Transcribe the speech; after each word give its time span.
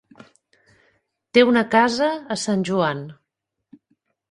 Té 1.37 1.43
una 1.49 1.63
casa 1.77 2.09
a 2.37 2.41
Sant 2.47 2.67
Joan. 2.73 3.07